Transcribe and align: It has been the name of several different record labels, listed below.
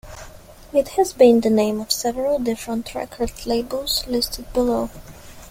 It 0.73 0.87
has 0.97 1.13
been 1.13 1.41
the 1.41 1.51
name 1.51 1.79
of 1.79 1.91
several 1.91 2.39
different 2.39 2.95
record 2.95 3.45
labels, 3.45 4.03
listed 4.07 4.51
below. 4.51 4.89